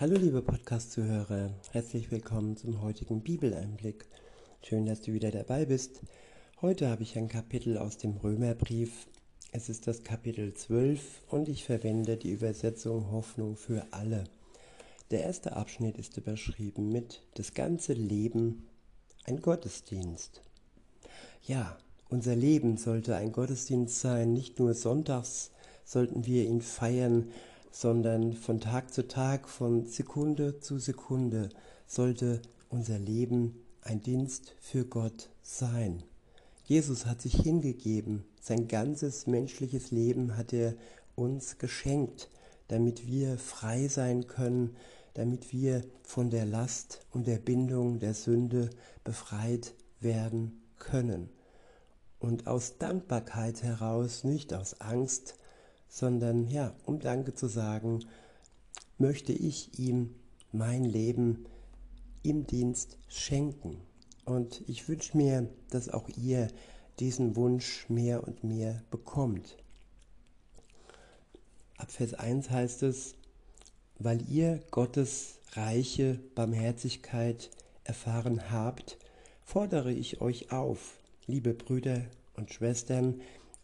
Hallo 0.00 0.16
liebe 0.16 0.40
Podcast-Zuhörer, 0.40 1.50
herzlich 1.72 2.10
willkommen 2.10 2.56
zum 2.56 2.80
heutigen 2.80 3.20
Bibeleinblick. 3.20 4.06
Schön, 4.62 4.86
dass 4.86 5.02
du 5.02 5.12
wieder 5.12 5.30
dabei 5.30 5.66
bist. 5.66 6.00
Heute 6.62 6.88
habe 6.88 7.02
ich 7.02 7.18
ein 7.18 7.28
Kapitel 7.28 7.76
aus 7.76 7.98
dem 7.98 8.16
Römerbrief. 8.16 9.08
Es 9.52 9.68
ist 9.68 9.86
das 9.86 10.02
Kapitel 10.02 10.54
12 10.54 11.24
und 11.28 11.50
ich 11.50 11.64
verwende 11.64 12.16
die 12.16 12.30
Übersetzung 12.30 13.10
Hoffnung 13.10 13.56
für 13.56 13.88
alle. 13.90 14.24
Der 15.10 15.22
erste 15.22 15.54
Abschnitt 15.54 15.98
ist 15.98 16.16
überschrieben 16.16 16.90
mit 16.90 17.20
Das 17.34 17.52
ganze 17.52 17.92
Leben 17.92 18.66
ein 19.24 19.42
Gottesdienst. 19.42 20.40
Ja, 21.42 21.76
unser 22.08 22.34
Leben 22.34 22.78
sollte 22.78 23.16
ein 23.16 23.32
Gottesdienst 23.32 24.00
sein, 24.00 24.32
nicht 24.32 24.60
nur 24.60 24.72
sonntags 24.72 25.50
sollten 25.84 26.24
wir 26.24 26.46
ihn 26.46 26.62
feiern, 26.62 27.32
sondern 27.70 28.32
von 28.32 28.60
Tag 28.60 28.92
zu 28.92 29.06
Tag, 29.06 29.48
von 29.48 29.86
Sekunde 29.86 30.60
zu 30.60 30.78
Sekunde 30.78 31.48
sollte 31.86 32.42
unser 32.68 32.98
Leben 32.98 33.54
ein 33.82 34.02
Dienst 34.02 34.54
für 34.60 34.84
Gott 34.84 35.30
sein. 35.42 36.02
Jesus 36.64 37.06
hat 37.06 37.20
sich 37.20 37.34
hingegeben, 37.34 38.24
sein 38.40 38.68
ganzes 38.68 39.26
menschliches 39.26 39.90
Leben 39.90 40.36
hat 40.36 40.52
er 40.52 40.74
uns 41.14 41.58
geschenkt, 41.58 42.28
damit 42.68 43.06
wir 43.06 43.38
frei 43.38 43.88
sein 43.88 44.26
können, 44.26 44.76
damit 45.14 45.52
wir 45.52 45.82
von 46.02 46.30
der 46.30 46.46
Last 46.46 47.04
und 47.10 47.26
der 47.26 47.38
Bindung 47.38 47.98
der 47.98 48.14
Sünde 48.14 48.70
befreit 49.02 49.74
werden 49.98 50.62
können. 50.78 51.28
Und 52.20 52.46
aus 52.46 52.78
Dankbarkeit 52.78 53.62
heraus, 53.62 54.24
nicht 54.24 54.54
aus 54.54 54.80
Angst, 54.80 55.34
sondern 55.90 56.46
ja, 56.46 56.72
um 56.86 57.00
Danke 57.00 57.34
zu 57.34 57.48
sagen, 57.48 58.04
möchte 58.96 59.32
ich 59.32 59.78
ihm 59.78 60.14
mein 60.52 60.84
Leben 60.84 61.44
im 62.22 62.46
Dienst 62.46 62.96
schenken. 63.08 63.78
Und 64.24 64.62
ich 64.68 64.88
wünsche 64.88 65.16
mir, 65.16 65.48
dass 65.70 65.88
auch 65.88 66.08
ihr 66.08 66.48
diesen 67.00 67.34
Wunsch 67.34 67.88
mehr 67.88 68.26
und 68.26 68.44
mehr 68.44 68.82
bekommt. 68.90 69.56
Ab 71.76 71.90
Vers 71.90 72.14
1 72.14 72.50
heißt 72.50 72.82
es, 72.84 73.14
weil 73.98 74.22
ihr 74.30 74.60
Gottes 74.70 75.38
reiche 75.52 76.20
Barmherzigkeit 76.34 77.50
erfahren 77.84 78.50
habt, 78.50 78.98
fordere 79.42 79.92
ich 79.92 80.20
euch 80.20 80.52
auf, 80.52 80.98
liebe 81.26 81.54
Brüder 81.54 82.02
und 82.36 82.52
Schwestern, 82.52 83.20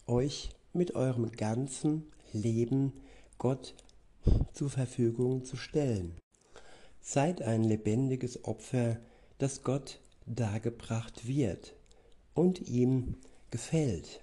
euch 0.07 0.51
mit 0.73 0.95
eurem 0.95 1.31
ganzen 1.31 2.07
Leben 2.33 2.93
Gott 3.39 3.75
zur 4.53 4.71
Verfügung 4.71 5.45
zu 5.45 5.57
stellen. 5.57 6.17
Seid 7.01 7.43
ein 7.43 7.65
lebendiges 7.65 8.45
Opfer, 8.45 8.99
das 9.39 9.63
Gott 9.63 10.01
dargebracht 10.27 11.27
wird 11.27 11.75
und 12.35 12.69
ihm 12.69 13.17
gefällt. 13.51 14.23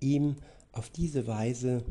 Ihm 0.00 0.36
auf 0.72 0.90
diese 0.90 1.26
Weise 1.26 1.84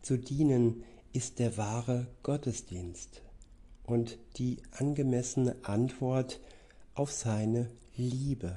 zu 0.00 0.16
dienen 0.16 0.84
ist 1.12 1.38
der 1.38 1.56
wahre 1.56 2.06
Gottesdienst 2.22 3.22
und 3.84 4.18
die 4.36 4.62
angemessene 4.70 5.56
Antwort 5.62 6.40
auf 6.94 7.12
seine 7.12 7.70
Liebe. 7.96 8.56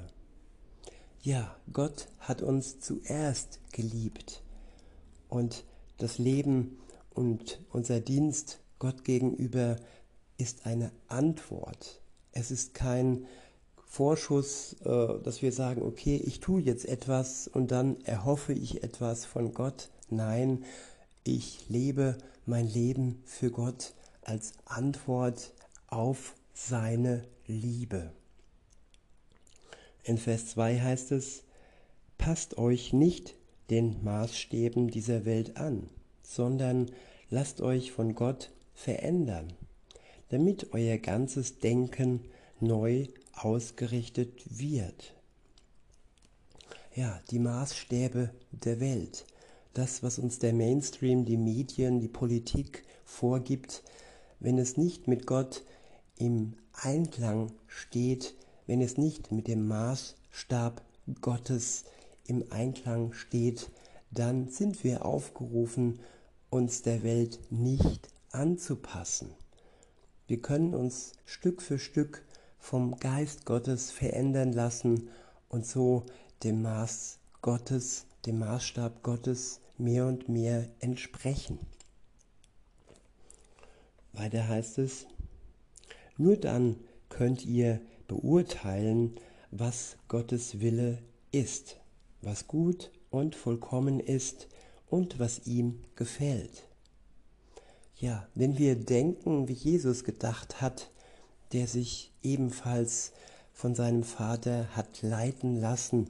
Ja, 1.22 1.56
Gott 1.74 2.08
hat 2.20 2.42
uns 2.42 2.80
zuerst 2.80 3.60
geliebt 3.72 4.44
und 5.28 5.66
das 5.98 6.18
Leben 6.18 6.78
und 7.14 7.62
unser 7.72 8.00
Dienst 8.00 8.60
Gott 8.80 9.04
gegenüber 9.04 9.78
ist 10.38 10.66
eine 10.66 10.92
Antwort. 11.08 12.02
Es 12.32 12.52
ist 12.52 12.74
kein 12.74 13.26
Vorschuss, 13.86 14.76
äh, 14.84 15.22
dass 15.24 15.42
wir 15.42 15.54
sagen, 15.54 15.82
okay, 15.82 16.18
ich 16.18 16.42
tue 16.42 16.62
jetzt 16.62 16.86
etwas 16.86 17.48
und 17.48 17.72
dann 17.72 18.02
erhoffe 18.02 18.52
ich 18.52 18.84
etwas 18.84 19.26
von 19.26 19.54
Gott. 19.54 19.90
Nein, 20.10 20.66
ich 21.24 21.70
lebe 21.70 22.18
mein 22.46 22.68
Leben 22.68 23.24
für 23.26 23.52
Gott 23.52 23.94
als 24.22 24.54
Antwort 24.66 25.54
auf 25.88 26.36
seine 26.54 27.24
Liebe. 27.48 28.12
In 30.04 30.18
Vers 30.18 30.48
2 30.48 30.82
heißt 30.82 31.14
es, 31.14 31.44
passt 32.18 32.58
euch 32.58 32.92
nicht 32.94 33.36
den 33.70 34.04
Maßstäben 34.04 34.90
dieser 34.90 35.26
Welt 35.26 35.58
an, 35.58 35.90
sondern 36.22 36.92
lasst 37.30 37.62
euch 37.62 37.92
von 37.92 38.16
Gott 38.16 38.52
verändern, 38.74 39.54
damit 40.30 40.74
euer 40.74 40.98
ganzes 40.98 41.60
Denken 41.60 42.22
neu 42.60 43.08
ausgerichtet 43.34 44.44
wird. 44.50 45.14
Ja, 46.96 47.20
die 47.30 47.40
Maßstäbe 47.40 48.30
der 48.52 48.80
Welt, 48.80 49.26
das, 49.74 50.02
was 50.02 50.20
uns 50.20 50.40
der 50.40 50.54
Mainstream, 50.54 51.26
die 51.26 51.38
Medien, 51.38 52.00
die 52.00 52.08
Politik 52.08 52.84
vorgibt, 53.04 53.84
wenn 54.40 54.58
es 54.58 54.78
nicht 54.78 55.08
mit 55.08 55.28
Gott 55.28 55.64
im 56.18 56.54
Einklang 56.72 57.52
steht, 57.68 58.36
wenn 58.68 58.82
es 58.82 58.98
nicht 58.98 59.32
mit 59.32 59.48
dem 59.48 59.68
Maßstab 59.68 60.82
Gottes 61.22 61.84
im 62.28 62.52
Einklang 62.52 63.14
steht, 63.14 63.70
dann 64.12 64.50
sind 64.50 64.84
wir 64.84 65.06
aufgerufen, 65.06 66.00
uns 66.50 66.82
der 66.82 67.04
Welt 67.04 67.40
nicht 67.50 68.10
anzupassen. 68.32 69.34
Wir 70.28 70.42
können 70.42 70.74
uns 70.74 71.14
Stück 71.26 71.62
für 71.62 71.80
Stück 71.80 72.24
vom 72.60 72.98
Geist 72.98 73.46
Gottes 73.46 73.92
verändern 73.92 74.54
lassen 74.54 75.10
und 75.50 75.66
so 75.66 76.06
dem 76.44 76.62
Maß 76.62 77.20
Gottes, 77.42 78.08
dem 78.26 78.40
Maßstab 78.40 79.04
Gottes 79.04 79.60
mehr 79.78 80.08
und 80.08 80.30
mehr 80.30 80.68
entsprechen. 80.80 81.60
Weiter 84.14 84.48
heißt 84.48 84.80
es, 84.80 85.06
nur 86.18 86.38
dann 86.38 86.78
könnt 87.10 87.46
ihr 87.46 87.82
beurteilen, 88.08 89.20
was 89.52 89.98
Gottes 90.08 90.60
Wille 90.62 91.04
ist 91.32 91.78
was 92.26 92.48
gut 92.48 92.92
und 93.10 93.36
vollkommen 93.36 94.00
ist 94.00 94.48
und 94.90 95.20
was 95.20 95.46
ihm 95.46 95.84
gefällt. 95.96 96.64
Ja, 97.98 98.28
wenn 98.36 98.58
wir 98.58 98.76
denken, 98.76 99.48
wie 99.48 99.54
Jesus 99.54 100.04
gedacht 100.04 100.60
hat, 100.60 100.92
der 101.54 101.68
sich 101.68 102.12
ebenfalls 102.24 103.14
von 103.54 103.74
seinem 103.74 104.04
Vater 104.04 104.76
hat 104.76 105.02
leiten 105.02 105.62
lassen, 105.62 106.10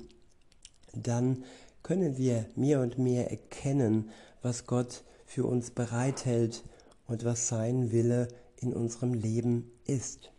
dann 0.94 1.44
können 1.84 2.18
wir 2.18 2.48
mehr 2.56 2.82
und 2.82 2.98
mehr 2.98 3.30
erkennen, 3.30 4.10
was 4.42 4.66
Gott 4.66 5.04
für 5.26 5.46
uns 5.46 5.70
bereithält 5.70 6.64
und 7.08 7.24
was 7.24 7.48
sein 7.48 7.92
Wille 7.92 8.30
in 8.58 8.74
unserem 8.74 9.14
Leben 9.14 9.72
ist. 9.86 10.32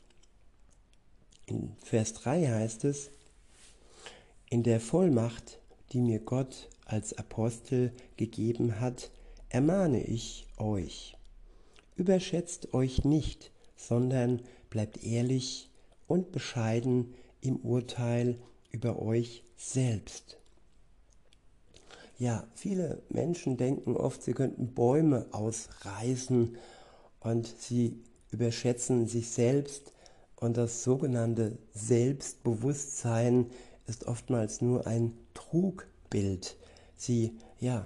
In 1.46 1.76
Vers 1.84 2.14
3 2.14 2.46
heißt 2.48 2.84
es, 2.84 3.10
in 4.50 4.64
der 4.64 4.80
Vollmacht 4.80 5.60
die 5.92 6.00
mir 6.00 6.20
Gott 6.20 6.68
als 6.84 7.16
Apostel 7.16 7.92
gegeben 8.16 8.80
hat, 8.80 9.10
ermahne 9.48 10.02
ich 10.02 10.46
euch. 10.56 11.16
Überschätzt 11.96 12.74
euch 12.74 13.04
nicht, 13.04 13.50
sondern 13.76 14.42
bleibt 14.70 15.02
ehrlich 15.04 15.70
und 16.06 16.32
bescheiden 16.32 17.14
im 17.40 17.56
Urteil 17.56 18.38
über 18.70 19.00
euch 19.00 19.42
selbst. 19.56 20.38
Ja, 22.18 22.46
viele 22.54 23.02
Menschen 23.08 23.56
denken 23.56 23.96
oft, 23.96 24.22
sie 24.22 24.32
könnten 24.32 24.74
Bäume 24.74 25.26
ausreißen 25.32 26.56
und 27.20 27.46
sie 27.58 28.02
überschätzen 28.30 29.06
sich 29.06 29.30
selbst 29.30 29.92
und 30.36 30.56
das 30.56 30.82
sogenannte 30.82 31.58
Selbstbewusstsein 31.74 33.50
ist 33.86 34.06
oftmals 34.06 34.60
nur 34.60 34.86
ein 34.86 35.16
Trugbild. 35.34 36.56
Sie, 36.96 37.36
ja, 37.60 37.84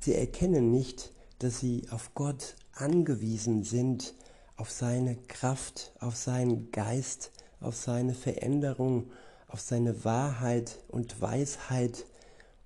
sie 0.00 0.14
erkennen 0.14 0.70
nicht, 0.70 1.12
dass 1.38 1.60
sie 1.60 1.86
auf 1.90 2.14
Gott 2.14 2.56
angewiesen 2.72 3.62
sind, 3.62 4.14
auf 4.56 4.70
seine 4.70 5.16
Kraft, 5.16 5.92
auf 6.00 6.16
seinen 6.16 6.70
Geist, 6.72 7.32
auf 7.60 7.76
seine 7.76 8.14
Veränderung, 8.14 9.10
auf 9.48 9.60
seine 9.60 10.04
Wahrheit 10.04 10.78
und 10.88 11.20
Weisheit 11.20 12.06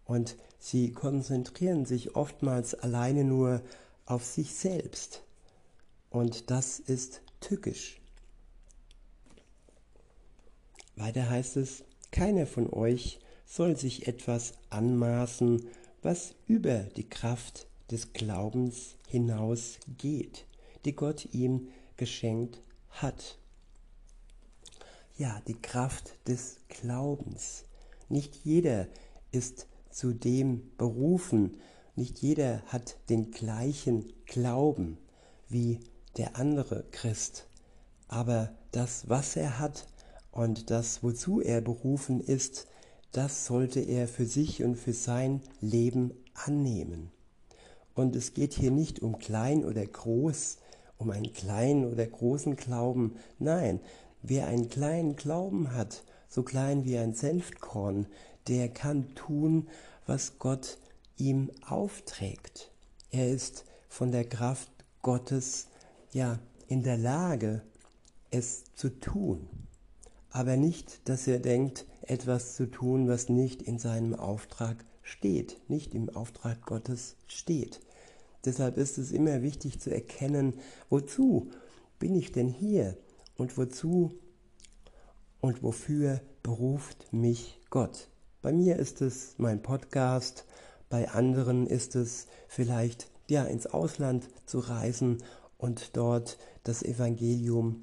und 0.05 0.37
sie 0.59 0.93
konzentrieren 0.93 1.85
sich 1.85 2.17
oftmals 2.17 2.75
alleine 2.75 3.25
nur 3.25 3.63
auf 4.07 4.25
sich 4.25 4.55
selbst. 4.55 5.23
Und 6.11 6.51
das 6.51 6.81
ist 6.81 7.23
tückisch. 7.41 8.01
Weiter 10.97 11.31
heißt 11.31 11.57
es, 11.57 11.85
keiner 12.11 12.47
von 12.47 12.73
euch 12.73 13.21
soll 13.47 13.77
sich 13.77 14.07
etwas 14.07 14.55
anmaßen, 14.71 15.67
was 16.03 16.35
über 16.47 16.79
die 16.97 17.09
Kraft 17.09 17.67
des 17.91 18.13
Glaubens 18.13 18.97
hinausgeht, 19.09 20.47
die 20.85 20.95
Gott 20.95 21.29
ihm 21.33 21.69
geschenkt 21.97 22.61
hat. 22.91 23.39
Ja, 25.17 25.43
die 25.47 25.61
Kraft 25.61 26.17
des 26.27 26.57
Glaubens. 26.69 27.65
Nicht 28.09 28.37
jeder 28.45 28.89
ist 29.33 29.67
zu 29.91 30.13
dem 30.15 30.71
berufen, 30.77 31.59
nicht 31.97 32.21
jeder 32.21 32.63
hat 32.67 32.97
den 33.09 33.31
gleichen 33.31 34.13
Glauben 34.25 34.99
wie 35.49 35.81
der 36.17 36.37
andere 36.37 36.85
Christ. 36.91 37.47
Aber 38.09 38.55
das, 38.73 39.09
was 39.09 39.37
er 39.37 39.59
hat 39.59 39.87
und 40.33 40.71
das, 40.71 41.03
wozu 41.03 41.41
er 41.41 41.61
berufen 41.61 42.21
ist, 42.21 42.67
das 43.13 43.47
sollte 43.47 43.81
er 43.81 44.07
für 44.07 44.27
sich 44.27 44.63
und 44.63 44.77
für 44.77 44.93
sein 44.93 45.41
Leben 45.61 46.13
annehmen. 46.35 47.11
Und 47.95 48.15
es 48.15 48.35
geht 48.35 48.55
hier 48.55 48.71
nicht 48.71 49.01
um 49.01 49.19
klein 49.19 49.65
oder 49.65 49.85
groß, 49.85 50.59
um 50.97 51.11
einen 51.11 51.33
kleinen 51.33 51.91
oder 51.91 52.07
großen 52.07 52.57
Glauben. 52.57 53.17
Nein, 53.39 53.81
wer 54.23 54.47
einen 54.47 54.69
kleinen 54.69 55.17
Glauben 55.17 55.75
hat, 55.75 56.05
so 56.29 56.43
klein 56.43 56.85
wie 56.85 56.99
ein 56.99 57.15
Senfkorn, 57.15 58.07
der 58.47 58.69
kann 58.69 59.15
tun, 59.15 59.69
was 60.07 60.39
Gott 60.39 60.79
ihm 61.17 61.51
aufträgt. 61.67 62.71
Er 63.11 63.29
ist 63.29 63.65
von 63.89 64.13
der 64.13 64.25
Kraft 64.25 64.71
Gottes 65.03 65.67
ja 66.13 66.39
in 66.69 66.83
der 66.83 66.97
Lage, 66.97 67.63
es 68.31 68.65
zu 68.75 68.89
tun. 69.01 69.49
Aber 70.31 70.57
nicht, 70.57 71.09
dass 71.09 71.27
er 71.27 71.39
denkt, 71.39 71.87
etwas 72.03 72.55
zu 72.57 72.71
tun, 72.71 73.09
was 73.09 73.29
nicht 73.29 73.63
in 73.63 73.79
seinem 73.79 74.15
Auftrag 74.15 74.85
steht, 75.03 75.61
nicht 75.69 75.95
im 75.95 76.09
Auftrag 76.11 76.65
Gottes 76.67 77.17
steht. 77.27 77.81
Deshalb 78.45 78.79
ist 78.79 78.97
es 78.97 79.13
immer 79.13 79.43
wichtig 79.43 79.81
zu 79.81 79.93
erkennen, 79.93 80.55
wozu 80.89 81.51
bin 81.99 82.15
ich 82.15 82.33
denn 82.33 82.49
hier 82.49 82.97
und 83.37 83.59
wozu 83.59 84.19
und 85.41 85.63
wofür 85.63 86.21
beruft 86.43 87.13
mich 87.13 87.61
Gott. 87.71 88.09
Bei 88.41 88.53
mir 88.53 88.77
ist 88.77 89.03
es 89.03 89.35
mein 89.37 89.63
Podcast, 89.63 90.47
bei 90.89 91.11
anderen 91.11 91.67
ist 91.67 91.95
es 91.97 92.27
vielleicht 92.49 93.11
ja 93.29 93.45
ins 93.45 93.67
Ausland 93.67 94.29
zu 94.47 94.59
reisen 94.61 95.23
und 95.59 95.97
dort 95.97 96.39
das 96.65 96.83
Evangelium 96.83 97.83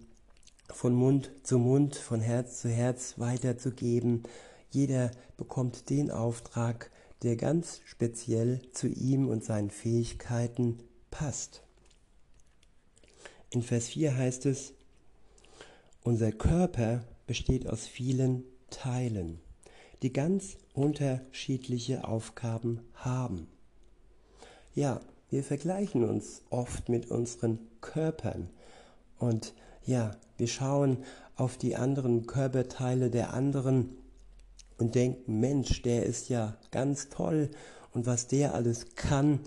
von 0.69 0.93
Mund 0.93 1.31
zu 1.43 1.59
Mund, 1.59 1.95
von 1.95 2.21
Herz 2.21 2.61
zu 2.61 2.69
Herz 2.69 3.15
weiterzugeben. 3.17 4.23
Jeder 4.69 5.11
bekommt 5.37 5.89
den 5.89 6.11
Auftrag, 6.11 6.91
der 7.23 7.35
ganz 7.35 7.81
speziell 7.85 8.61
zu 8.73 8.87
ihm 8.87 9.27
und 9.27 9.43
seinen 9.43 9.71
Fähigkeiten 9.71 10.79
passt. 11.09 11.63
In 13.49 13.63
Vers 13.63 13.87
4 13.87 14.15
heißt 14.15 14.45
es, 14.45 14.73
unser 16.03 16.31
Körper 16.31 17.03
besteht 17.25 17.67
aus 17.67 17.87
vielen 17.87 18.43
Teilen, 18.69 19.39
die 20.01 20.13
ganz 20.13 20.57
unterschiedliche 20.73 22.07
Aufgaben 22.07 22.81
haben. 22.93 23.47
Ja, 24.75 25.01
wir 25.29 25.43
vergleichen 25.43 26.03
uns 26.03 26.43
oft 26.49 26.87
mit 26.87 27.09
unseren 27.09 27.59
Körpern 27.81 28.49
und 29.17 29.53
ja, 29.87 30.11
wir 30.37 30.47
schauen 30.47 30.97
auf 31.35 31.57
die 31.57 31.75
anderen 31.75 32.27
Körperteile 32.27 33.09
der 33.09 33.33
anderen 33.33 33.97
und 34.77 34.93
denken, 34.93 35.39
Mensch, 35.39 35.81
der 35.81 36.05
ist 36.05 36.29
ja 36.29 36.55
ganz 36.69 37.09
toll 37.09 37.49
und 37.93 38.05
was 38.05 38.27
der 38.27 38.53
alles 38.53 38.95
kann, 38.95 39.39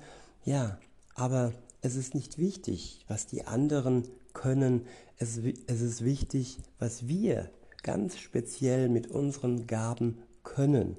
ja, 0.44 0.78
aber 1.14 1.52
es 1.82 1.94
ist 1.94 2.14
nicht 2.14 2.38
wichtig, 2.38 3.04
was 3.06 3.26
die 3.26 3.46
anderen 3.46 4.08
können, 4.32 4.86
es, 5.18 5.38
es 5.66 5.80
ist 5.80 6.04
wichtig, 6.04 6.58
was 6.78 7.06
wir 7.06 7.50
ganz 7.82 8.18
speziell 8.18 8.88
mit 8.88 9.08
unseren 9.08 9.66
Gaben 9.66 10.18
können. 10.42 10.96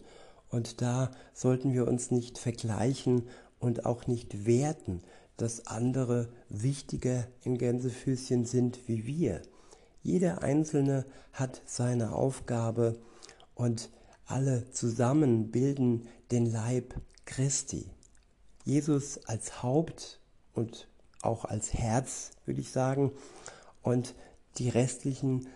Und 0.50 0.82
da 0.82 1.12
sollten 1.34 1.74
wir 1.74 1.88
uns 1.88 2.12
nicht 2.12 2.38
vergleichen 2.38 3.24
und 3.60 3.86
auch 3.86 4.08
nicht 4.08 4.46
werten, 4.46 5.02
dass 5.38 5.68
andere 5.68 6.30
wichtiger 6.50 7.28
in 7.44 7.58
Gänsefüßchen 7.58 8.46
sind 8.46 8.88
wie 8.88 9.06
wir. 9.06 9.42
Jeder 10.04 10.42
Einzelne 10.42 11.06
hat 11.34 11.62
seine 11.66 12.14
Aufgabe 12.14 13.00
und 13.56 13.90
alle 14.26 14.70
zusammen 14.72 15.52
bilden 15.52 16.08
den 16.32 16.46
Leib 16.46 16.96
Christi. 17.26 17.90
Jesus 18.64 19.20
als 19.26 19.64
Haupt 19.64 20.20
und 20.54 20.88
auch 21.22 21.46
als 21.46 21.74
Herz, 21.74 22.32
würde 22.46 22.62
ich 22.62 22.72
sagen, 22.72 23.12
und 23.82 24.16
die 24.58 24.70
restlichen 24.70 25.48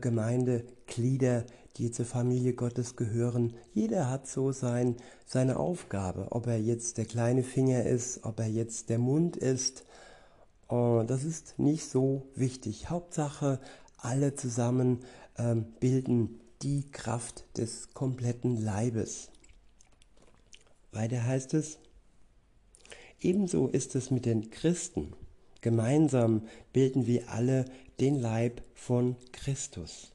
Gemeindeglieder, 0.00 1.44
die 1.76 1.90
zur 1.90 2.06
Familie 2.06 2.54
Gottes 2.54 2.96
gehören. 2.96 3.54
Jeder 3.72 4.10
hat 4.10 4.28
so 4.28 4.52
sein, 4.52 4.96
seine 5.26 5.58
Aufgabe, 5.58 6.28
ob 6.30 6.46
er 6.46 6.60
jetzt 6.60 6.98
der 6.98 7.04
kleine 7.04 7.42
Finger 7.42 7.84
ist, 7.84 8.24
ob 8.24 8.40
er 8.40 8.46
jetzt 8.46 8.90
der 8.90 8.98
Mund 8.98 9.36
ist. 9.36 9.84
Äh, 10.70 11.04
das 11.04 11.24
ist 11.24 11.58
nicht 11.58 11.88
so 11.88 12.28
wichtig. 12.34 12.90
Hauptsache, 12.90 13.60
alle 13.96 14.34
zusammen 14.34 15.00
ähm, 15.38 15.66
bilden 15.80 16.40
die 16.62 16.90
Kraft 16.90 17.44
des 17.58 17.92
kompletten 17.92 18.56
Leibes. 18.56 19.30
Weiter 20.92 21.24
heißt 21.26 21.54
es, 21.54 21.78
ebenso 23.20 23.66
ist 23.66 23.96
es 23.96 24.10
mit 24.10 24.26
den 24.26 24.50
Christen. 24.50 25.12
Gemeinsam 25.60 26.42
bilden 26.72 27.06
wir 27.06 27.30
alle 27.30 27.64
den 28.00 28.18
Leib 28.20 28.62
von 28.74 29.16
Christus. 29.32 30.12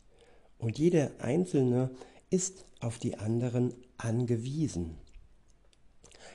Und 0.58 0.78
jeder 0.78 1.12
Einzelne 1.20 1.90
ist 2.30 2.66
auf 2.80 3.00
die 3.00 3.18
anderen 3.18 3.74
angewiesen. 3.98 4.98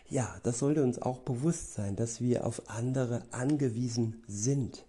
Ja, 0.09 0.37
das 0.43 0.59
sollte 0.59 0.83
uns 0.83 1.01
auch 1.01 1.21
bewusst 1.21 1.75
sein, 1.75 1.97
dass 1.97 2.21
wir 2.21 2.47
auf 2.47 2.69
andere 2.69 3.23
angewiesen 3.31 4.23
sind. 4.27 4.85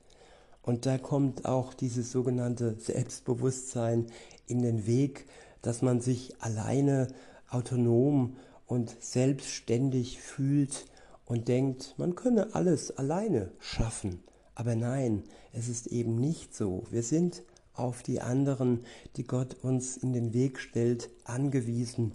Und 0.62 0.86
da 0.86 0.98
kommt 0.98 1.46
auch 1.46 1.74
dieses 1.74 2.12
sogenannte 2.12 2.76
Selbstbewusstsein 2.80 4.08
in 4.48 4.62
den 4.62 4.88
Weg, 4.88 5.26
dass 5.62 5.82
man 5.82 6.02
sich 6.02 6.42
alleine 6.42 7.08
autonom 7.50 8.36
und 8.66 8.96
selbstständig 9.00 10.20
fühlt 10.20 10.88
und 11.26 11.48
denkt, 11.48 11.94
man 11.98 12.16
könne 12.16 12.56
alles 12.56 12.92
alleine 12.98 13.52
schaffen. 13.60 14.24
Aber 14.56 14.76
nein, 14.76 15.24
es 15.52 15.68
ist 15.68 15.88
eben 15.88 16.16
nicht 16.16 16.56
so. 16.56 16.86
Wir 16.90 17.04
sind 17.04 17.44
auf 17.74 18.04
die 18.04 18.22
anderen, 18.22 18.86
die 19.18 19.28
Gott 19.28 19.56
uns 19.62 19.98
in 19.98 20.14
den 20.14 20.34
Weg 20.34 20.60
stellt, 20.60 21.10
angewiesen 21.26 22.14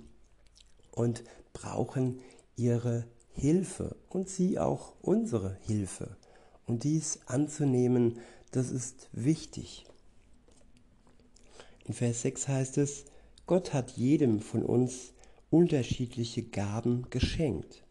und 0.91 1.23
brauchen 1.53 2.21
ihre 2.57 3.05
Hilfe 3.33 3.97
und 4.09 4.29
sie 4.29 4.59
auch 4.59 4.95
unsere 5.03 5.57
Hilfe. 5.67 6.17
Und 6.67 6.85
dies 6.85 7.21
anzunehmen, 7.27 8.19
das 8.53 8.71
ist 8.71 9.09
wichtig. 9.13 9.87
In 11.85 11.95
Vers 11.95 12.23
6 12.23 12.49
heißt 12.49 12.79
es, 12.79 13.05
Gott 13.47 13.73
hat 13.73 13.93
jedem 13.93 14.41
von 14.41 14.63
uns 14.63 15.13
unterschiedliche 15.51 16.43
Gaben 16.43 17.07
geschenkt. 17.11 17.83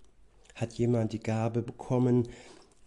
Hat 0.56 0.74
jemand 0.74 1.14
die 1.14 1.20
Gabe 1.20 1.62
bekommen, 1.62 2.30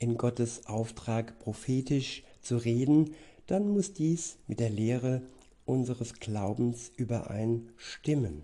in 0.02 0.18
Gottes 0.18 0.66
Auftrag 0.66 1.38
prophetisch 1.38 2.24
zu 2.40 2.56
reden, 2.56 3.14
dann 3.46 3.68
muss 3.68 3.92
dies 3.92 4.36
mit 4.48 4.58
der 4.58 4.68
Lehre 4.68 5.22
unseres 5.64 6.14
Glaubens 6.14 6.90
übereinstimmen. 6.96 8.42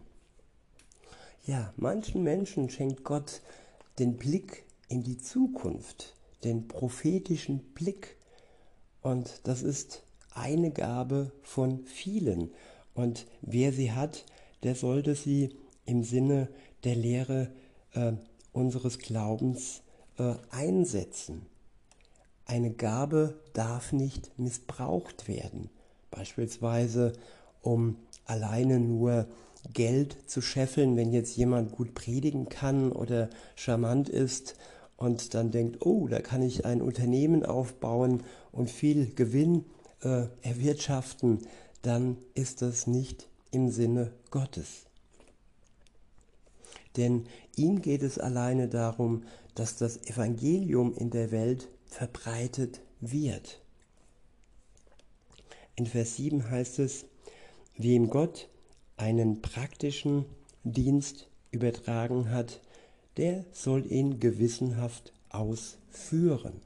Ja, 1.46 1.74
manchen 1.76 2.22
Menschen 2.22 2.70
schenkt 2.70 3.02
Gott 3.02 3.42
den 3.98 4.16
Blick 4.16 4.66
in 4.88 5.02
die 5.02 5.18
Zukunft, 5.18 6.14
den 6.44 6.68
prophetischen 6.68 7.58
Blick. 7.74 8.16
Und 9.02 9.40
das 9.42 9.62
ist 9.62 10.04
eine 10.30 10.70
Gabe 10.70 11.32
von 11.42 11.84
vielen. 11.86 12.52
Und 12.94 13.26
wer 13.40 13.72
sie 13.72 13.90
hat, 13.90 14.24
der 14.62 14.76
sollte 14.76 15.16
sie 15.16 15.56
im 15.86 16.04
Sinne 16.04 16.48
der 16.84 16.94
Lehre 16.94 17.50
äh, 17.94 18.12
unseres 18.52 19.00
Glaubens 19.00 19.82
äh, 20.18 20.34
einsetzen. 20.50 21.46
Eine 22.44 22.70
Gabe 22.70 23.40
darf 23.52 23.92
nicht 23.92 24.38
missbraucht 24.38 25.28
werden, 25.28 25.70
beispielsweise 26.10 27.12
um 27.62 27.96
alleine 28.24 28.80
nur 28.80 29.26
Geld 29.72 30.16
zu 30.26 30.40
scheffeln, 30.40 30.96
wenn 30.96 31.12
jetzt 31.12 31.36
jemand 31.36 31.72
gut 31.72 31.94
predigen 31.94 32.48
kann 32.48 32.92
oder 32.92 33.28
charmant 33.54 34.08
ist 34.08 34.56
und 34.96 35.34
dann 35.34 35.50
denkt, 35.50 35.84
oh, 35.84 36.08
da 36.08 36.20
kann 36.20 36.42
ich 36.42 36.64
ein 36.64 36.80
Unternehmen 36.80 37.44
aufbauen 37.44 38.22
und 38.52 38.70
viel 38.70 39.14
Gewinn 39.14 39.64
äh, 40.02 40.26
erwirtschaften, 40.42 41.40
dann 41.82 42.16
ist 42.34 42.62
das 42.62 42.86
nicht 42.86 43.28
im 43.50 43.70
Sinne 43.70 44.12
Gottes. 44.30 44.86
Denn 46.96 47.26
ihm 47.56 47.80
geht 47.80 48.02
es 48.02 48.18
alleine 48.18 48.68
darum, 48.68 49.22
dass 49.58 49.76
das 49.76 49.96
Evangelium 50.04 50.94
in 50.94 51.10
der 51.10 51.32
Welt 51.32 51.68
verbreitet 51.86 52.80
wird. 53.00 53.60
In 55.74 55.86
Vers 55.86 56.16
7 56.16 56.48
heißt 56.48 56.78
es, 56.78 57.06
wem 57.76 58.08
Gott 58.08 58.48
einen 58.96 59.42
praktischen 59.42 60.26
Dienst 60.62 61.28
übertragen 61.50 62.30
hat, 62.30 62.60
der 63.16 63.44
soll 63.52 63.90
ihn 63.90 64.20
gewissenhaft 64.20 65.12
ausführen. 65.28 66.60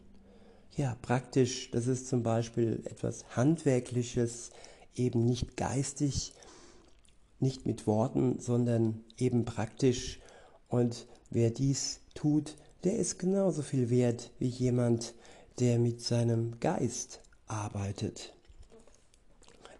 Ja, 0.76 0.96
praktisch, 1.00 1.70
das 1.70 1.86
ist 1.86 2.08
zum 2.08 2.22
Beispiel 2.22 2.82
etwas 2.84 3.36
Handwerkliches, 3.36 4.50
eben 4.94 5.24
nicht 5.24 5.56
geistig, 5.56 6.34
nicht 7.40 7.64
mit 7.64 7.86
Worten, 7.86 8.38
sondern 8.38 9.02
eben 9.16 9.44
praktisch. 9.46 10.20
Und 10.68 11.06
wer 11.30 11.50
dies 11.50 12.00
tut, 12.14 12.56
der 12.84 12.96
ist 12.96 13.18
genauso 13.18 13.62
viel 13.62 13.90
wert 13.90 14.30
wie 14.38 14.48
jemand, 14.48 15.14
der 15.58 15.78
mit 15.78 16.00
seinem 16.00 16.58
Geist 16.60 17.20
arbeitet. 17.46 18.34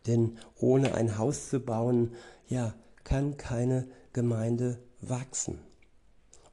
Denn 0.07 0.39
ohne 0.59 0.95
ein 0.95 1.19
Haus 1.19 1.49
zu 1.49 1.61
bauen, 1.61 2.13
ja, 2.49 2.75
kann 3.05 3.37
keine 3.37 3.89
Gemeinde 4.13 4.79
wachsen. 5.01 5.59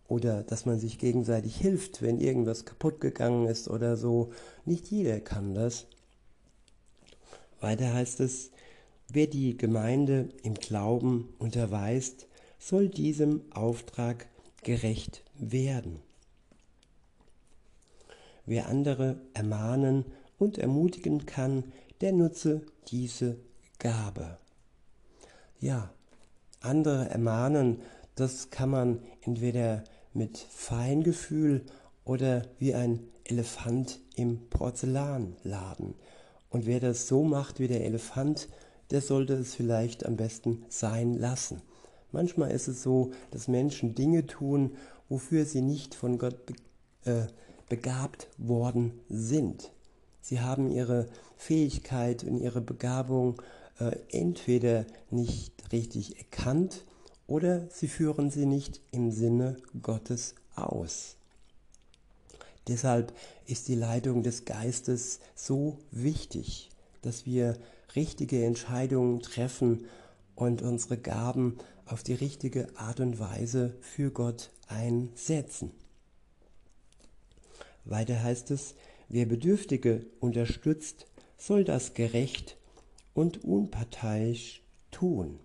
Oder 0.07 0.43
dass 0.43 0.65
man 0.65 0.79
sich 0.79 0.97
gegenseitig 0.97 1.55
hilft, 1.57 2.01
wenn 2.01 2.19
irgendwas 2.19 2.65
kaputt 2.65 2.99
gegangen 2.99 3.47
ist 3.47 3.69
oder 3.69 3.95
so. 3.95 4.31
Nicht 4.65 4.87
jeder 4.89 5.19
kann 5.19 5.53
das. 5.53 5.85
Weiter 7.59 7.93
heißt 7.93 8.19
es, 8.21 8.51
wer 9.07 9.27
die 9.27 9.57
Gemeinde 9.57 10.29
im 10.41 10.55
Glauben 10.55 11.29
unterweist, 11.37 12.27
soll 12.57 12.89
diesem 12.89 13.43
Auftrag 13.51 14.27
gerecht 14.63 15.23
werden. 15.35 16.01
Wer 18.49 18.67
andere 18.67 19.21
ermahnen 19.35 20.05
und 20.39 20.57
ermutigen 20.57 21.27
kann, 21.27 21.65
der 22.01 22.13
nutze 22.13 22.63
diese 22.87 23.37
Gabe. 23.77 24.39
Ja, 25.59 25.93
andere 26.59 27.09
ermahnen, 27.11 27.83
das 28.15 28.49
kann 28.49 28.71
man 28.71 29.03
entweder 29.21 29.83
mit 30.15 30.39
Feingefühl 30.39 31.63
oder 32.05 32.41
wie 32.57 32.73
ein 32.73 33.01
Elefant 33.23 33.99
im 34.15 34.49
Porzellanladen. 34.49 35.93
Und 36.49 36.65
wer 36.65 36.79
das 36.79 37.07
so 37.07 37.23
macht 37.23 37.59
wie 37.59 37.67
der 37.67 37.85
Elefant, 37.85 38.49
der 38.89 39.01
sollte 39.01 39.33
es 39.33 39.53
vielleicht 39.53 40.07
am 40.07 40.17
besten 40.17 40.65
sein 40.69 41.13
lassen. 41.13 41.61
Manchmal 42.11 42.49
ist 42.49 42.67
es 42.67 42.81
so, 42.81 43.11
dass 43.29 43.47
Menschen 43.47 43.93
Dinge 43.93 44.25
tun, 44.25 44.75
wofür 45.07 45.45
sie 45.45 45.61
nicht 45.61 45.93
von 45.93 46.17
Gott 46.17 46.51
äh, 47.05 47.27
begabt 47.69 48.27
worden 48.37 48.99
sind. 49.07 49.71
Sie 50.21 50.41
haben 50.41 50.69
ihre 50.69 51.07
Fähigkeit 51.37 52.23
und 52.23 52.37
ihre 52.37 52.61
Begabung 52.61 53.41
äh, 53.79 53.95
entweder 54.11 54.85
nicht 55.09 55.53
richtig 55.71 56.17
erkannt 56.17 56.83
oder 57.27 57.67
sie 57.69 57.87
führen 57.87 58.29
sie 58.31 58.45
nicht 58.45 58.81
im 58.91 59.11
Sinne 59.11 59.57
Gottes 59.81 60.35
aus. 60.55 61.15
Deshalb 62.67 63.13
ist 63.45 63.67
die 63.67 63.75
Leitung 63.75 64.21
des 64.21 64.45
Geistes 64.45 65.19
so 65.35 65.79
wichtig, 65.91 66.69
dass 67.01 67.25
wir 67.25 67.57
richtige 67.95 68.43
Entscheidungen 68.43 69.21
treffen 69.21 69.85
und 70.35 70.61
unsere 70.61 70.97
Gaben 70.97 71.57
auf 71.85 72.03
die 72.03 72.13
richtige 72.13 72.67
Art 72.77 72.99
und 72.99 73.19
Weise 73.19 73.75
für 73.81 74.11
Gott 74.11 74.51
einsetzen. 74.67 75.71
Weiter 77.85 78.21
heißt 78.21 78.51
es, 78.51 78.75
wer 79.07 79.25
Bedürftige 79.25 80.05
unterstützt, 80.19 81.05
soll 81.37 81.63
das 81.63 81.93
gerecht 81.93 82.57
und 83.13 83.43
unparteiisch 83.43 84.61
tun. 84.91 85.39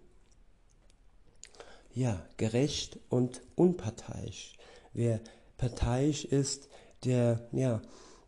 Ja, 1.94 2.26
gerecht 2.36 2.98
und 3.08 3.42
unparteiisch. 3.54 4.56
Wer 4.92 5.20
parteiisch 5.56 6.24
ist, 6.24 6.68
der, 7.04 7.48
ja, 7.52 7.80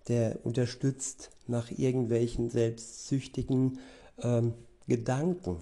der 0.09 0.39
unterstützt 0.45 1.31
nach 1.47 1.71
irgendwelchen 1.71 2.51
selbstsüchtigen 2.51 3.79
ähm, 4.23 4.55
Gedanken, 4.87 5.59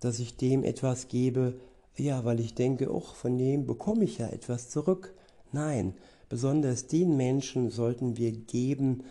dass 0.00 0.18
ich 0.18 0.36
dem 0.36 0.62
etwas 0.62 1.08
gebe, 1.08 1.58
ja, 1.96 2.24
weil 2.24 2.38
ich 2.40 2.54
denke, 2.54 2.90
ach, 2.94 3.14
von 3.14 3.38
dem 3.38 3.66
bekomme 3.66 4.04
ich 4.04 4.18
ja 4.18 4.28
etwas 4.28 4.68
zurück. 4.68 5.14
Nein, 5.52 5.94
besonders 6.28 6.86
den 6.86 7.16
Menschen 7.16 7.70
sollten 7.70 8.16
wir 8.16 8.32
geben, 8.32 9.04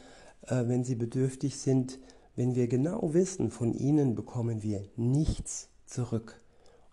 äh, 0.43 0.67
wenn 0.67 0.83
sie 0.83 0.95
bedürftig 0.95 1.57
sind, 1.57 2.00
wenn 2.36 2.55
wir 2.55 2.67
genau 2.67 3.13
wissen, 3.13 3.50
von 3.50 3.74
ihnen 3.74 4.15
bekommen 4.15 4.62
wir 4.62 4.83
nichts 4.95 5.69
zurück. 5.86 6.39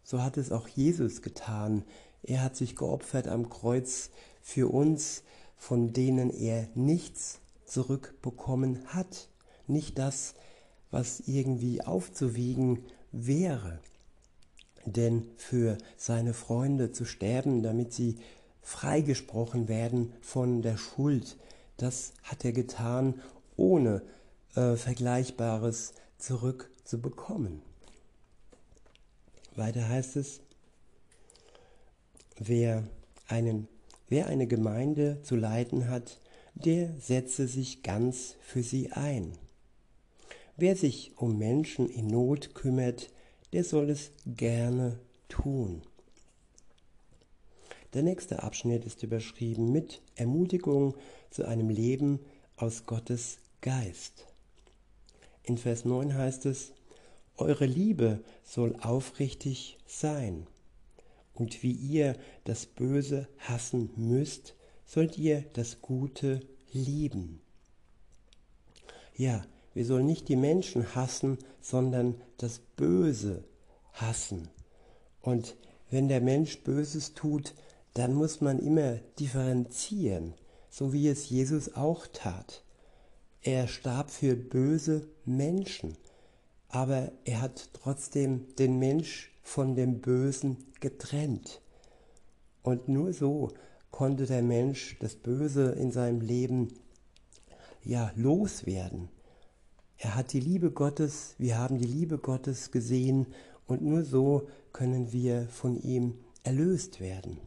So 0.03 0.23
hat 0.23 0.37
es 0.37 0.53
auch 0.53 0.69
Jesus 0.69 1.23
getan. 1.23 1.85
Er 2.23 2.43
hat 2.43 2.57
sich 2.57 2.77
geopfert 2.77 3.29
am 3.29 3.49
Kreuz 3.51 4.11
für 4.41 4.73
uns, 4.73 5.23
von 5.57 5.93
denen 5.93 6.31
er 6.31 6.69
nichts 6.75 7.41
zurückbekommen 7.67 8.87
hat. 8.87 9.29
Nicht 9.67 9.99
das, 9.99 10.35
was 10.91 11.21
irgendwie 11.27 11.83
aufzuwiegen 11.83 12.85
wäre. 13.13 13.81
Denn 14.87 15.27
für 15.37 15.79
seine 15.97 16.35
Freunde 16.35 16.91
zu 16.91 17.05
sterben, 17.05 17.63
damit 17.63 17.93
sie 17.93 18.17
freigesprochen 18.65 19.69
werden 19.69 20.13
von 20.23 20.63
der 20.63 20.77
Schuld, 20.79 21.37
das 21.77 22.15
hat 22.23 22.45
er 22.45 22.53
getan, 22.53 23.21
ohne 23.57 24.03
äh, 24.57 24.75
Vergleichbares 24.75 25.93
zurückzubekommen. 26.19 27.63
Weiter 29.55 29.89
heißt 29.89 30.17
es, 30.17 30.41
wer, 32.39 32.83
einen, 33.29 33.69
wer 34.09 34.27
eine 34.27 34.47
Gemeinde 34.47 35.23
zu 35.23 35.37
leiten 35.37 35.89
hat, 35.89 36.19
der 36.55 36.89
setze 36.99 37.47
sich 37.47 37.83
ganz 37.83 38.37
für 38.41 38.63
sie 38.63 38.91
ein. 38.93 39.33
Wer 40.57 40.75
sich 40.75 41.13
um 41.17 41.37
Menschen 41.37 41.89
in 41.89 42.07
Not 42.07 42.55
kümmert, 42.55 43.11
der 43.53 43.63
soll 43.63 43.91
es 43.91 44.11
gerne 44.27 44.99
tun. 45.29 45.83
Der 47.95 48.03
nächste 48.03 48.43
Abschnitt 48.43 48.85
ist 48.85 49.05
überschrieben 49.05 49.71
mit 49.71 50.03
Ermutigung 50.17 50.97
zu 51.31 51.47
einem 51.47 51.71
Leben 51.71 52.19
aus 52.57 52.87
Gottes 52.87 53.39
Geist. 53.61 54.27
In 55.45 55.59
Vers 55.59 55.85
9 55.85 56.13
heißt 56.13 56.47
es, 56.47 56.73
Eure 57.37 57.67
Liebe 57.67 58.25
soll 58.43 58.75
aufrichtig 58.81 59.79
sein. 59.87 60.49
Und 61.35 61.63
wie 61.63 61.71
ihr 61.71 62.17
das 62.43 62.67
Böse 62.67 63.29
hassen 63.39 63.91
müsst, 63.95 64.57
sollt 64.85 65.17
ihr 65.17 65.45
das 65.53 65.81
Gute 65.81 66.41
lieben. 66.73 67.41
Ja, 69.17 69.45
wir 69.73 69.87
sollen 69.87 70.07
nicht 70.07 70.29
die 70.29 70.37
Menschen 70.37 70.97
hassen, 70.97 71.39
sondern 71.61 72.21
das 72.39 72.59
Böse 72.59 73.45
hassen. 73.93 74.49
Und 75.21 75.55
wenn 75.91 76.09
der 76.09 76.21
Mensch 76.21 76.59
Böses 76.65 77.15
tut, 77.15 77.55
dann 77.95 78.13
muss 78.13 78.41
man 78.41 78.59
immer 78.59 78.97
differenzieren, 79.19 80.35
so 80.69 80.93
wie 80.93 81.09
es 81.09 81.29
Jesus 81.31 81.75
auch 81.75 82.07
tat. 82.13 82.65
Er 83.43 83.69
starb 83.69 84.11
für 84.11 84.35
böse 84.37 85.07
Menschen, 85.25 85.97
aber 86.69 87.13
er 87.25 87.41
hat 87.41 87.71
trotzdem 87.73 88.55
den 88.57 88.79
Mensch 88.79 89.33
von 89.43 89.77
dem 89.77 90.01
Bösen 90.01 90.57
getrennt. 90.81 91.61
Und 92.63 92.89
nur 92.89 93.13
so 93.13 93.53
konnte 93.91 94.27
der 94.27 94.43
Mensch 94.43 94.97
das 94.99 95.15
Böse 95.15 95.73
in 95.73 95.93
seinem 95.93 96.21
Leben 96.21 96.69
ja 97.85 98.11
loswerden. 98.17 99.09
Er 99.99 100.17
hat 100.17 100.33
die 100.33 100.41
Liebe 100.41 100.73
Gottes, 100.73 101.35
wir 101.39 101.59
haben 101.59 101.79
die 101.79 101.87
Liebe 101.87 102.19
Gottes 102.19 102.73
gesehen 102.73 103.27
und 103.67 103.83
nur 103.83 104.03
so 104.03 104.49
können 104.73 105.13
wir 105.13 105.47
von 105.49 105.81
ihm 105.81 106.15
erlöst 106.43 107.01
werden. 107.01 107.39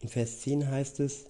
In 0.00 0.08
Vers 0.08 0.40
10 0.40 0.70
heißt 0.70 1.00
es, 1.00 1.26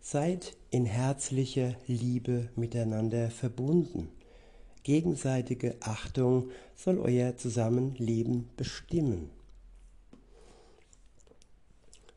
Seid 0.00 0.56
in 0.70 0.86
herzlicher 0.86 1.74
Liebe 1.86 2.48
miteinander 2.56 3.30
verbunden. 3.30 4.08
Gegenseitige 4.82 5.76
Achtung 5.80 6.50
soll 6.76 6.98
euer 6.98 7.36
Zusammenleben 7.36 8.48
bestimmen. 8.56 9.30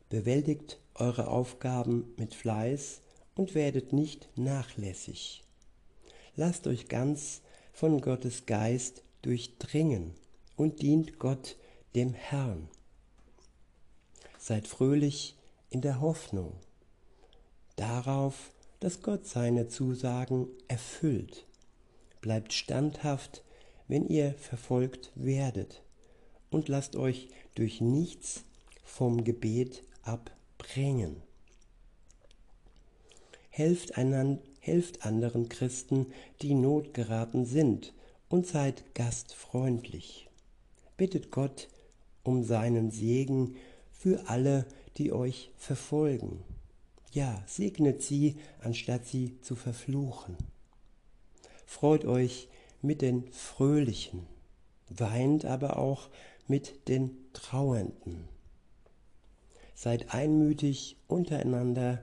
Bewältigt 0.08 0.78
eure 0.94 1.28
Aufgaben 1.28 2.14
mit 2.16 2.34
Fleiß 2.34 3.02
und 3.34 3.54
werdet 3.54 3.92
nicht 3.92 4.28
nachlässig. 4.36 5.42
Lasst 6.34 6.66
euch 6.66 6.88
ganz 6.88 7.42
von 7.72 8.00
Gottes 8.00 8.46
Geist 8.46 9.02
durchdringen 9.20 10.14
und 10.56 10.80
dient 10.80 11.18
Gott 11.18 11.56
dem 11.94 12.14
Herrn. 12.14 12.68
Seid 14.38 14.66
fröhlich 14.66 15.36
in 15.72 15.80
der 15.80 16.00
Hoffnung 16.00 16.52
darauf, 17.76 18.52
dass 18.80 19.00
Gott 19.00 19.26
seine 19.26 19.68
Zusagen 19.68 20.48
erfüllt. 20.68 21.46
bleibt 22.20 22.52
standhaft, 22.52 23.42
wenn 23.88 24.06
ihr 24.06 24.34
verfolgt 24.34 25.10
werdet, 25.14 25.82
und 26.50 26.68
lasst 26.68 26.94
euch 26.94 27.28
durch 27.54 27.80
nichts 27.80 28.44
vom 28.84 29.24
Gebet 29.24 29.82
abbringen. 30.02 31.22
Helft, 33.48 33.96
einander, 33.96 34.42
helft 34.60 35.04
anderen 35.04 35.48
Christen, 35.48 36.12
die 36.42 36.54
Not 36.54 36.94
geraten 36.94 37.44
sind, 37.46 37.94
und 38.28 38.46
seid 38.46 38.94
gastfreundlich. 38.94 40.28
Bittet 40.96 41.30
Gott 41.30 41.68
um 42.22 42.44
seinen 42.44 42.90
Segen 42.90 43.56
für 43.90 44.28
alle, 44.28 44.66
die 44.98 45.12
euch 45.12 45.52
verfolgen. 45.56 46.44
Ja, 47.12 47.42
segnet 47.46 48.02
sie, 48.02 48.36
anstatt 48.60 49.06
sie 49.06 49.40
zu 49.40 49.54
verfluchen. 49.54 50.36
Freut 51.66 52.04
euch 52.04 52.48
mit 52.80 53.02
den 53.02 53.30
Fröhlichen, 53.32 54.26
weint 54.88 55.44
aber 55.44 55.78
auch 55.78 56.08
mit 56.46 56.88
den 56.88 57.16
Trauernden. 57.32 58.28
Seid 59.74 60.14
einmütig 60.14 60.96
untereinander, 61.06 62.02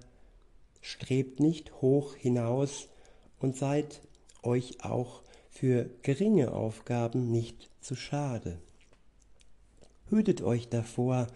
strebt 0.81 1.39
nicht 1.39 1.81
hoch 1.81 2.15
hinaus 2.15 2.87
und 3.39 3.55
seid 3.55 4.01
euch 4.43 4.83
auch 4.83 5.23
für 5.49 5.89
geringe 6.01 6.51
Aufgaben 6.53 7.31
nicht 7.31 7.69
zu 7.81 7.95
schade. 7.95 8.59
Hütet 10.09 10.41
euch 10.41 10.69
davor, 10.69 11.27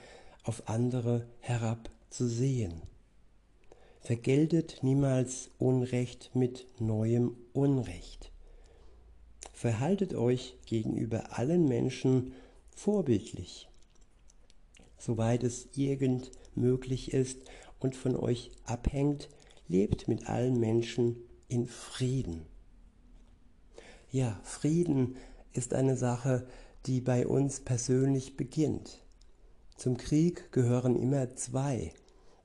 auf 0.43 0.67
andere 0.67 1.27
herabzusehen. 1.39 2.81
Vergeltet 4.01 4.79
niemals 4.81 5.49
Unrecht 5.57 6.31
mit 6.33 6.67
neuem 6.79 7.35
Unrecht. 7.53 8.31
Verhaltet 9.53 10.13
euch 10.13 10.55
gegenüber 10.65 11.37
allen 11.37 11.67
Menschen 11.69 12.33
vorbildlich, 12.75 13.69
soweit 14.97 15.43
es 15.43 15.69
irgend 15.75 16.31
möglich 16.53 17.13
ist 17.13 17.39
und 17.79 17.95
von 17.95 18.15
euch 18.15 18.51
abhängt, 18.65 19.29
lebt 19.67 20.07
mit 20.07 20.27
allen 20.27 20.59
Menschen 20.59 21.15
in 21.47 21.67
Frieden. 21.67 22.45
Ja, 24.11 24.39
Frieden 24.43 25.15
ist 25.53 25.73
eine 25.73 25.95
Sache, 25.95 26.45
die 26.85 26.99
bei 26.99 27.25
uns 27.25 27.61
persönlich 27.61 28.35
beginnt. 28.35 29.01
Zum 29.83 29.97
Krieg 29.97 30.53
gehören 30.53 30.95
immer 30.95 31.35
zwei. 31.35 31.91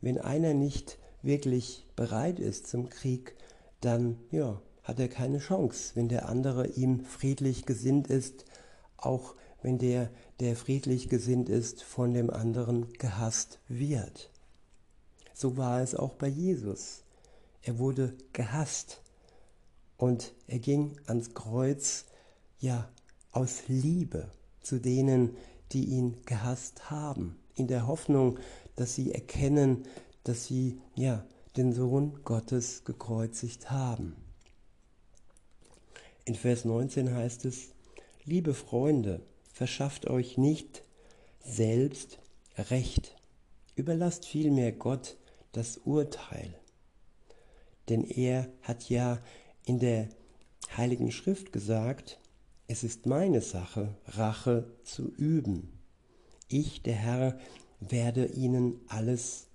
Wenn 0.00 0.18
einer 0.18 0.54
nicht 0.54 0.98
wirklich 1.22 1.86
bereit 1.94 2.40
ist 2.40 2.66
zum 2.66 2.88
Krieg, 2.88 3.36
dann 3.80 4.18
ja, 4.32 4.60
hat 4.82 4.98
er 4.98 5.06
keine 5.06 5.38
Chance, 5.38 5.92
wenn 5.94 6.08
der 6.08 6.28
andere 6.28 6.66
ihm 6.66 7.04
friedlich 7.04 7.64
gesinnt 7.64 8.08
ist, 8.08 8.44
auch 8.96 9.36
wenn 9.62 9.78
der, 9.78 10.10
der 10.40 10.56
friedlich 10.56 11.08
gesinnt 11.08 11.48
ist, 11.48 11.84
von 11.84 12.12
dem 12.12 12.28
anderen 12.28 12.92
gehasst 12.94 13.60
wird. 13.68 14.32
So 15.32 15.56
war 15.56 15.80
es 15.80 15.94
auch 15.94 16.14
bei 16.14 16.26
Jesus. 16.26 17.04
Er 17.62 17.78
wurde 17.78 18.16
gehasst 18.32 19.00
und 19.96 20.34
er 20.48 20.58
ging 20.58 20.98
ans 21.06 21.34
Kreuz, 21.34 22.06
ja, 22.58 22.88
aus 23.30 23.68
Liebe 23.68 24.28
zu 24.60 24.80
denen, 24.80 25.36
die 25.72 25.84
ihn 25.84 26.16
gehasst 26.24 26.90
haben, 26.90 27.38
in 27.54 27.66
der 27.66 27.86
Hoffnung, 27.86 28.38
dass 28.76 28.94
sie 28.94 29.12
erkennen, 29.12 29.84
dass 30.24 30.46
sie 30.46 30.80
ja 30.94 31.24
den 31.56 31.72
Sohn 31.72 32.20
Gottes 32.24 32.84
gekreuzigt 32.84 33.70
haben. 33.70 34.16
In 36.24 36.34
Vers 36.34 36.64
19 36.64 37.14
heißt 37.14 37.44
es, 37.46 37.70
liebe 38.24 38.54
Freunde, 38.54 39.22
verschafft 39.52 40.06
euch 40.08 40.38
nicht 40.38 40.84
selbst 41.40 42.18
Recht, 42.56 43.16
überlasst 43.76 44.26
vielmehr 44.26 44.72
Gott 44.72 45.16
das 45.52 45.78
Urteil. 45.78 46.54
Denn 47.88 48.04
er 48.04 48.48
hat 48.62 48.88
ja 48.88 49.18
in 49.64 49.78
der 49.78 50.08
Heiligen 50.76 51.10
Schrift 51.10 51.52
gesagt, 51.52 52.20
es 52.68 52.84
ist 52.84 53.06
meine 53.06 53.40
Sache, 53.40 53.94
Rache 54.06 54.70
zu 54.84 55.10
üben. 55.16 55.72
Ich, 56.48 56.82
der 56.82 56.94
Herr, 56.94 57.38
werde 57.80 58.26
ihnen 58.26 58.78
alles 58.88 59.46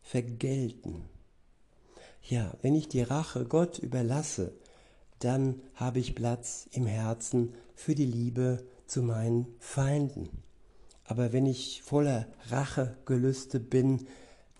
vergelten. 0.00 1.04
Ja, 2.22 2.54
wenn 2.62 2.76
ich 2.76 2.88
die 2.88 3.02
Rache 3.02 3.46
Gott 3.46 3.80
überlasse, 3.80 4.52
dann 5.18 5.60
habe 5.74 5.98
ich 5.98 6.14
Platz 6.14 6.68
im 6.70 6.86
Herzen 6.86 7.52
für 7.74 7.96
die 7.96 8.06
Liebe 8.06 8.64
zu 8.86 9.02
meinen 9.02 9.46
Feinden. 9.58 10.28
Aber 11.04 11.32
wenn 11.32 11.46
ich 11.46 11.82
voller 11.82 12.28
Rachegelüste 12.48 13.58
bin, 13.58 14.06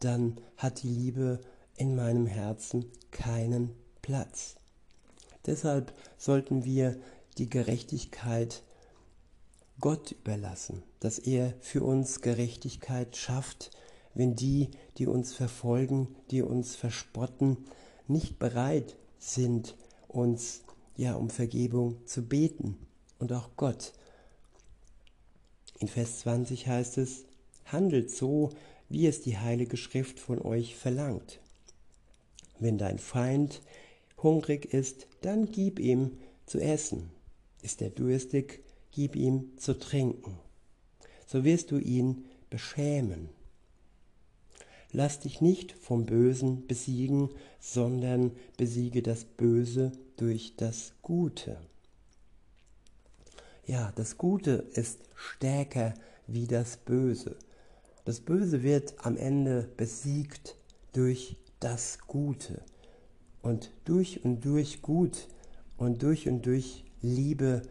dann 0.00 0.40
hat 0.56 0.82
die 0.82 0.88
Liebe 0.88 1.40
in 1.76 1.94
meinem 1.94 2.26
Herzen 2.26 2.84
keinen 3.12 3.70
Platz. 4.02 4.56
Deshalb 5.46 5.92
sollten 6.18 6.64
wir 6.64 6.96
die 7.38 7.48
Gerechtigkeit 7.48 8.62
Gott 9.80 10.12
überlassen, 10.12 10.82
dass 11.00 11.18
er 11.18 11.54
für 11.60 11.82
uns 11.82 12.20
Gerechtigkeit 12.20 13.16
schafft, 13.16 13.70
wenn 14.14 14.36
die, 14.36 14.70
die 14.98 15.06
uns 15.06 15.32
verfolgen, 15.32 16.14
die 16.30 16.42
uns 16.42 16.76
verspotten, 16.76 17.56
nicht 18.06 18.38
bereit 18.38 18.96
sind, 19.18 19.76
uns 20.08 20.62
ja 20.96 21.14
um 21.14 21.30
Vergebung 21.30 22.06
zu 22.06 22.22
beten. 22.22 22.76
Und 23.18 23.32
auch 23.32 23.50
Gott. 23.56 23.92
In 25.78 25.88
Vers 25.88 26.20
20 26.20 26.68
heißt 26.68 26.98
es, 26.98 27.24
handelt 27.64 28.10
so, 28.10 28.50
wie 28.88 29.06
es 29.06 29.22
die 29.22 29.38
Heilige 29.38 29.76
Schrift 29.76 30.20
von 30.20 30.40
euch 30.42 30.76
verlangt. 30.76 31.40
Wenn 32.58 32.78
dein 32.78 32.98
Feind 32.98 33.62
hungrig 34.22 34.72
ist, 34.72 35.06
dann 35.22 35.50
gib 35.50 35.78
ihm 35.78 36.18
zu 36.46 36.58
essen. 36.60 37.10
Ist 37.62 37.80
er 37.80 37.90
durstig, 37.90 38.62
gib 38.90 39.16
ihm 39.16 39.56
zu 39.56 39.78
trinken. 39.78 40.38
So 41.26 41.44
wirst 41.44 41.70
du 41.70 41.78
ihn 41.78 42.26
beschämen. 42.50 43.30
Lass 44.90 45.20
dich 45.20 45.40
nicht 45.40 45.72
vom 45.72 46.04
Bösen 46.04 46.66
besiegen, 46.66 47.30
sondern 47.60 48.32
besiege 48.58 49.00
das 49.02 49.24
Böse 49.24 49.92
durch 50.18 50.54
das 50.56 50.92
Gute. 51.00 51.56
Ja, 53.64 53.92
das 53.94 54.18
Gute 54.18 54.68
ist 54.74 55.00
stärker 55.14 55.94
wie 56.26 56.46
das 56.46 56.76
Böse. 56.76 57.36
Das 58.04 58.20
Böse 58.20 58.62
wird 58.62 58.94
am 58.98 59.16
Ende 59.16 59.68
besiegt 59.76 60.56
durch 60.92 61.36
das 61.60 62.00
Gute. 62.06 62.62
Und 63.40 63.70
durch 63.84 64.24
und 64.24 64.44
durch 64.44 64.82
gut 64.82 65.28
und 65.78 66.02
durch 66.02 66.28
und 66.28 66.44
durch 66.44 66.84
Liebe 67.02 67.62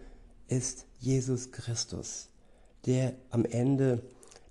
ist 0.50 0.86
Jesus 1.00 1.54
Christus, 1.54 2.28
der 2.86 3.16
am 3.30 3.46
Ende 3.46 4.04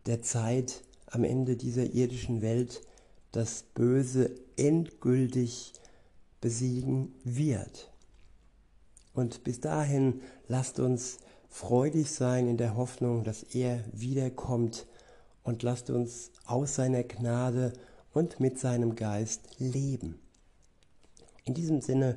der 0.06 0.22
Zeit, 0.22 0.82
am 1.06 1.22
Ende 1.22 1.56
dieser 1.56 1.84
irdischen 1.84 2.40
Welt 2.40 2.80
das 3.30 3.62
Böse 3.74 4.30
endgültig 4.56 5.74
besiegen 6.40 7.14
wird. 7.24 7.92
Und 9.12 9.44
bis 9.44 9.60
dahin 9.60 10.22
lasst 10.48 10.80
uns 10.80 11.18
freudig 11.50 12.10
sein 12.10 12.48
in 12.48 12.56
der 12.56 12.74
Hoffnung, 12.74 13.22
dass 13.22 13.42
er 13.42 13.84
wiederkommt 13.92 14.86
und 15.42 15.62
lasst 15.62 15.90
uns 15.90 16.30
aus 16.46 16.74
seiner 16.76 17.02
Gnade 17.02 17.74
und 18.14 18.40
mit 18.40 18.58
seinem 18.58 18.94
Geist 18.94 19.42
leben. 19.58 20.18
In 21.44 21.52
diesem 21.52 21.82
Sinne 21.82 22.16